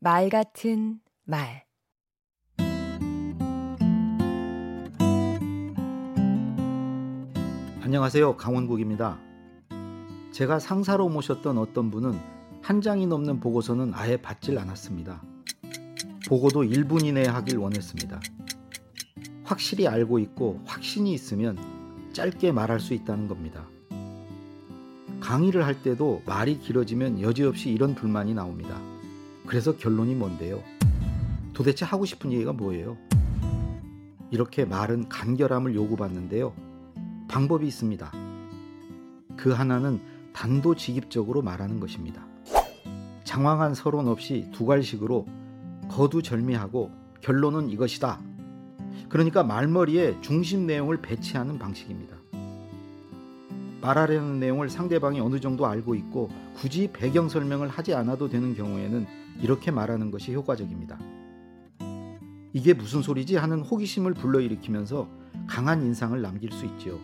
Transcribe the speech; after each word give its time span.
말 0.00 0.28
같은 0.28 1.00
말 1.24 1.64
안녕하세요. 7.82 8.36
강원국입니다. 8.36 9.18
제가 10.30 10.60
상사로 10.60 11.08
모셨던 11.08 11.58
어떤 11.58 11.90
분은 11.90 12.16
한 12.62 12.80
장이 12.80 13.08
넘는 13.08 13.40
보고서는 13.40 13.92
아예 13.92 14.16
받질 14.16 14.60
않았습니다. 14.60 15.20
보고도 16.28 16.62
1분 16.62 17.04
이내에 17.04 17.26
하길 17.26 17.58
원했습니다. 17.58 18.20
확실히 19.42 19.88
알고 19.88 20.20
있고 20.20 20.62
확신이 20.64 21.12
있으면 21.12 21.58
짧게 22.12 22.52
말할 22.52 22.78
수 22.78 22.94
있다는 22.94 23.26
겁니다. 23.26 23.66
강의를 25.18 25.66
할 25.66 25.82
때도 25.82 26.22
말이 26.24 26.60
길어지면 26.60 27.20
여지없이 27.20 27.70
이런 27.70 27.96
불만이 27.96 28.34
나옵니다. 28.34 28.80
그래서 29.48 29.78
결론이 29.78 30.14
뭔데요? 30.14 30.62
도대체 31.54 31.86
하고 31.86 32.04
싶은 32.04 32.32
얘기가 32.32 32.52
뭐예요? 32.52 32.98
이렇게 34.30 34.66
말은 34.66 35.08
간결함을 35.08 35.74
요구받는데요. 35.74 36.52
방법이 37.28 37.66
있습니다. 37.66 38.12
그 39.38 39.50
하나는 39.50 40.02
단도직입적으로 40.34 41.40
말하는 41.40 41.80
것입니다. 41.80 42.26
장황한 43.24 43.74
서론 43.74 44.06
없이 44.08 44.50
두갈식으로 44.52 45.26
거두절미하고 45.88 46.90
결론은 47.22 47.70
이것이다. 47.70 48.20
그러니까 49.08 49.44
말머리에 49.44 50.20
중심 50.20 50.66
내용을 50.66 51.00
배치하는 51.00 51.58
방식입니다. 51.58 52.17
말하려는 53.80 54.40
내용을 54.40 54.68
상대방이 54.68 55.20
어느 55.20 55.40
정도 55.40 55.66
알고 55.66 55.94
있고 55.94 56.30
굳이 56.54 56.90
배경 56.92 57.28
설명을 57.28 57.68
하지 57.68 57.94
않아도 57.94 58.28
되는 58.28 58.54
경우에는 58.54 59.06
이렇게 59.40 59.70
말하는 59.70 60.10
것이 60.10 60.34
효과적입니다. 60.34 60.98
이게 62.52 62.74
무슨 62.74 63.02
소리지 63.02 63.36
하는 63.36 63.60
호기심을 63.60 64.14
불러일으키면서 64.14 65.08
강한 65.46 65.82
인상을 65.82 66.20
남길 66.20 66.50
수 66.52 66.66
있지요. 66.66 66.98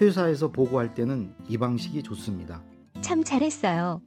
회사에서 0.00 0.50
보고할 0.50 0.94
때는 0.94 1.34
이 1.48 1.58
방식이 1.58 2.02
좋습니다. 2.02 2.62
참 3.00 3.24
잘했어요. 3.24 4.00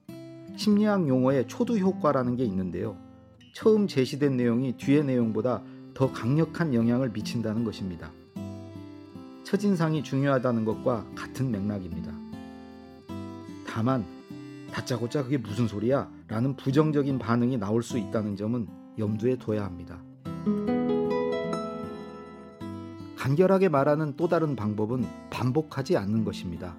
심리학 0.56 1.08
용어에 1.08 1.46
초두 1.48 1.78
효과라는 1.78 2.36
게 2.36 2.44
있는데요. 2.46 2.98
처음 3.54 3.88
제시된 3.88 4.38
내용이 4.38 4.78
뒤의 4.78 5.04
내용보다 5.04 5.62
더 5.94 6.12
강력한 6.12 6.74
영향을 6.74 7.10
미친다는 7.10 7.64
것입니다. 7.64 8.12
첫인상이 9.54 10.02
중요하다는 10.02 10.66
것과 10.66 11.06
같은 11.14 11.52
맥락입니다. 11.52 12.12
다만 13.68 14.04
다짜고짜 14.72 15.22
그게 15.22 15.38
무슨 15.38 15.68
소리야? 15.68 16.10
라는 16.28 16.56
부정적인 16.56 17.20
반응이 17.20 17.58
나올 17.58 17.84
수 17.84 18.00
있다는 18.00 18.36
점은 18.36 18.68
염두에 18.98 19.38
둬야 19.38 19.64
합니다. 19.64 20.02
간결하게 23.16 23.70
말하는 23.70 24.16
또 24.18 24.28
다른 24.28 24.56
방법은 24.56 25.06
반복하지 25.30 25.98
않는 25.98 26.24
것입니다. 26.24 26.76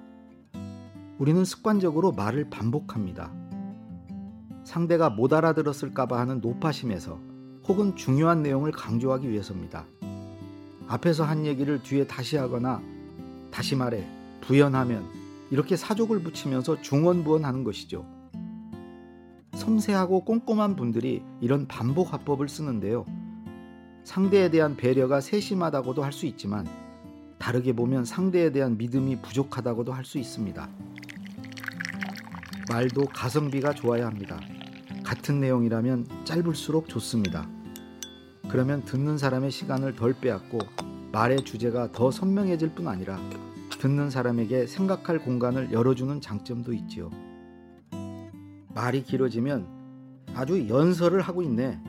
우리는 1.19 1.45
습관적으로 1.45 2.11
말을 2.11 2.50
반복합니다. 2.50 3.33
상대가 4.64 5.11
못 5.11 5.33
알아들었을까봐 5.33 6.19
하는 6.19 6.41
노파심에서 6.41 7.20
혹은 7.69 7.95
중요한 7.95 8.42
내용을 8.42 8.72
강조하기 8.72 9.30
위해서입니다. 9.30 9.86
앞에서 10.86 11.24
한 11.24 11.46
얘기를 11.46 11.82
뒤에 11.82 12.06
다시 12.06 12.36
하거나 12.36 12.82
다시 13.50 13.77
말해 13.77 14.06
부연하면 14.40 15.04
이렇게 15.50 15.77
사족을 15.77 16.22
붙이면서 16.22 16.82
중원부원하는 16.82 17.64
것이죠. 17.64 18.06
섬세하고 19.55 20.24
꼼꼼한 20.24 20.77
분들이 20.77 21.22
이런 21.40 21.66
반복 21.66 22.12
화법을 22.12 22.48
쓰는데요. 22.48 23.05
상대에 24.05 24.50
대한 24.50 24.77
배려가 24.77 25.20
세심하다고도 25.20 26.02
할 26.02 26.12
수 26.12 26.27
있지만 26.27 26.66
다르게 27.38 27.72
보면 27.72 28.05
상대에 28.05 28.52
대한 28.52 28.77
믿음이 28.77 29.23
부족하다고도 29.23 29.92
할 29.92 30.05
수 30.05 30.18
있습니다. 30.18 30.68
말도 32.68 33.06
가성비가 33.06 33.74
좋아야 33.74 34.06
합니다. 34.06 34.40
같은 35.05 35.40
내용이라면 35.40 36.06
짧을수록 36.24 36.89
좋습니다. 36.89 37.48
그러면 38.48 38.82
듣는 38.84 39.18
사람의 39.18 39.50
시간을 39.50 39.96
덜 39.96 40.14
빼앗고 40.14 40.58
말의 41.12 41.44
주제가 41.44 41.92
더 41.92 42.10
선명해질 42.10 42.74
뿐 42.74 42.88
아니라 42.88 43.18
듣는 43.80 44.10
사람에게 44.10 44.66
생각할 44.66 45.18
공간을 45.18 45.72
열어주는 45.72 46.20
장점도 46.20 46.72
있지요. 46.72 47.10
말이 48.68 49.02
길어지면 49.02 49.66
아주 50.34 50.68
연설을 50.68 51.20
하고 51.20 51.42
있네. 51.42 51.80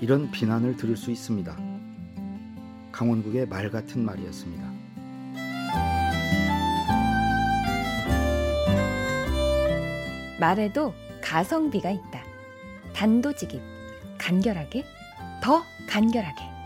이런 0.00 0.30
비난을 0.30 0.76
들을 0.76 0.96
수 0.96 1.10
있습니다. 1.10 1.56
강원국의 2.92 3.48
말 3.48 3.70
같은 3.70 4.04
말이었습니다. 4.04 4.70
말에도 10.38 10.94
가성비가 11.22 11.90
있다. 11.90 12.22
단도직입, 12.94 13.60
간결하게, 14.20 14.84
더 15.42 15.64
간결하게. 15.88 16.59